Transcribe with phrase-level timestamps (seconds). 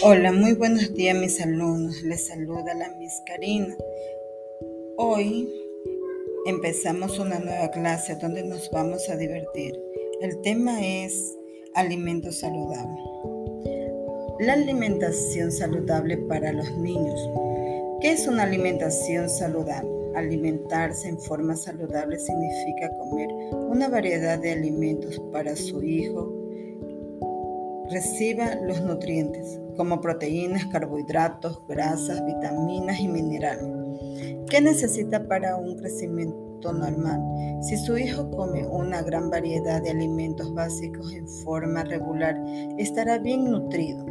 [0.00, 2.02] Hola, muy buenos días mis alumnos.
[2.02, 3.76] Les saluda la Miss Karina.
[4.96, 5.48] Hoy
[6.46, 9.74] empezamos una nueva clase donde nos vamos a divertir.
[10.20, 11.36] El tema es
[11.74, 13.00] alimento saludable.
[14.38, 17.20] La alimentación saludable para los niños.
[18.00, 19.90] ¿Qué es una alimentación saludable?
[20.14, 23.28] Alimentarse en forma saludable significa comer
[23.68, 26.37] una variedad de alimentos para su hijo
[27.90, 33.64] reciba los nutrientes como proteínas, carbohidratos, grasas, vitaminas y minerales.
[34.50, 37.20] ¿Qué necesita para un crecimiento normal?
[37.62, 42.36] Si su hijo come una gran variedad de alimentos básicos en forma regular,
[42.76, 44.04] estará bien nutrido.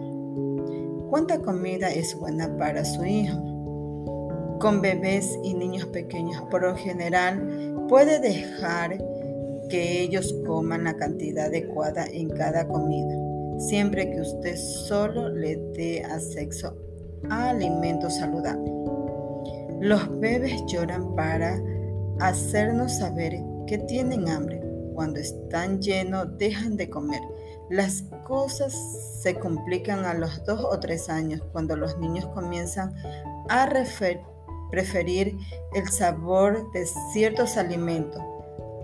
[1.09, 3.37] ¿Cuánta comida es buena para su hijo?
[4.59, 8.97] Con bebés y niños pequeños, por lo general, puede dejar
[9.69, 13.26] que ellos coman la cantidad adecuada en cada comida
[13.57, 16.75] siempre que usted solo le dé acceso
[17.29, 18.71] a alimentos saludables.
[19.79, 21.59] Los bebés lloran para
[22.19, 24.61] hacernos saber que tienen hambre.
[24.95, 27.21] Cuando están llenos dejan de comer.
[27.69, 28.73] Las cosas
[29.21, 32.95] se complican a los dos o tres años cuando los niños comienzan
[33.49, 33.69] a
[34.71, 35.37] preferir
[35.75, 38.21] el sabor de ciertos alimentos,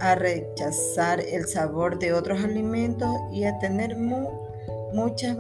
[0.01, 4.27] a rechazar el sabor de otros alimentos y a tener muy
[4.94, 5.36] mucha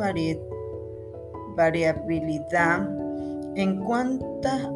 [1.55, 2.89] variabilidad
[3.55, 4.71] en cuánta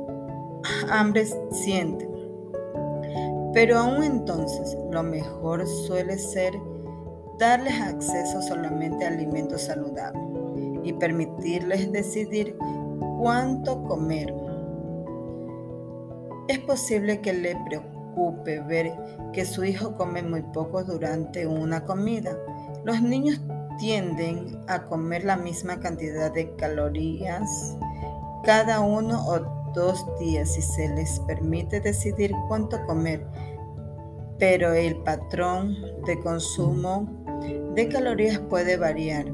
[0.89, 2.09] hambre sienten.
[3.53, 6.53] Pero aún entonces, lo mejor suele ser
[7.39, 10.23] darles acceso solamente a alimentos saludables
[10.83, 12.55] y permitirles decidir
[13.19, 14.33] cuánto comer.
[16.47, 18.93] Es posible que le preocupe ver
[19.33, 22.37] que su hijo come muy poco durante una comida.
[22.85, 23.41] Los niños
[23.77, 27.75] tienden a comer la misma cantidad de calorías
[28.43, 29.39] cada uno o
[29.73, 33.25] dos días y se les permite decidir cuánto comer,
[34.39, 35.75] pero el patrón
[36.05, 37.07] de consumo
[37.75, 39.25] de calorías puede variar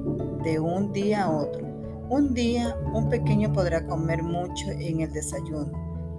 [0.43, 1.65] de un día a otro.
[2.09, 5.71] Un día un pequeño podrá comer mucho en el desayuno,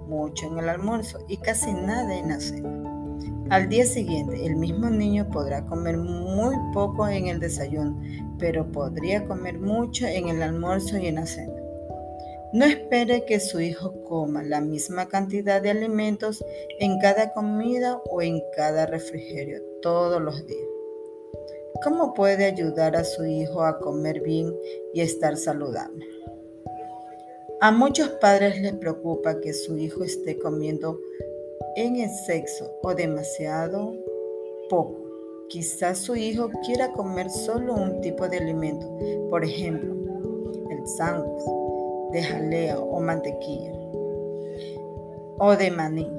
[0.07, 2.94] mucho en el almuerzo y casi nada en la cena.
[3.49, 7.95] Al día siguiente, el mismo niño podrá comer muy poco en el desayuno,
[8.39, 11.53] pero podría comer mucho en el almuerzo y en la cena.
[12.53, 16.43] No espere que su hijo coma la misma cantidad de alimentos
[16.79, 20.67] en cada comida o en cada refrigerio todos los días.
[21.83, 24.55] ¿Cómo puede ayudar a su hijo a comer bien
[24.93, 26.07] y estar saludable?
[27.61, 30.99] A muchos padres les preocupa que su hijo esté comiendo
[31.75, 33.93] en exceso o demasiado
[34.69, 34.95] poco.
[35.49, 38.87] Quizás su hijo quiera comer solo un tipo de alimento,
[39.29, 39.93] por ejemplo,
[40.71, 41.43] el sándwich
[42.11, 43.73] de jalea o mantequilla
[45.37, 46.09] o de maní.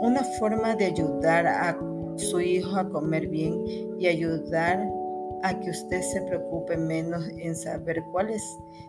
[0.00, 1.78] Una forma de ayudar a
[2.16, 3.64] su hijo a comer bien
[3.98, 4.88] y ayudar
[5.42, 8.42] a que usted se preocupe menos en saber cuál es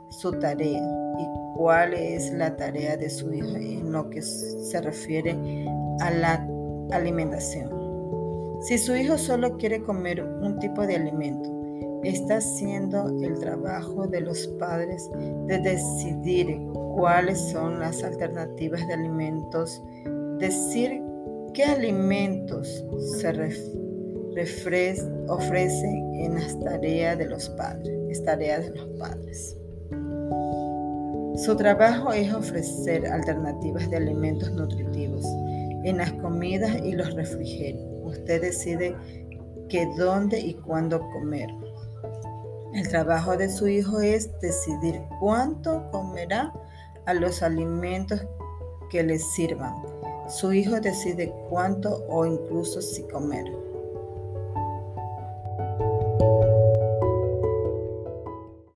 [0.10, 0.82] su tarea
[1.20, 5.38] y cuál es la tarea de su hijo en lo que se refiere
[6.00, 6.48] a la
[6.92, 7.70] alimentación.
[8.62, 11.50] Si su hijo solo quiere comer un tipo de alimento,
[12.04, 15.10] está haciendo el trabajo de los padres
[15.48, 16.60] de decidir
[16.96, 19.82] cuáles son las alternativas de alimentos,
[20.38, 21.02] decir
[21.54, 22.86] qué alimentos
[23.20, 23.32] se
[25.28, 29.58] ofrecen en las tareas de los padres, tareas de los padres.
[31.36, 35.26] Su trabajo es ofrecer alternativas de alimentos nutritivos
[35.84, 37.84] en las comidas y los refrigerios.
[38.04, 38.96] Usted decide
[39.70, 41.50] qué, dónde y cuándo comer.
[42.74, 46.54] El trabajo de su hijo es decidir cuánto comerá
[47.06, 48.22] a los alimentos
[48.90, 49.74] que le sirvan.
[50.28, 53.46] Su hijo decide cuánto o incluso si comer.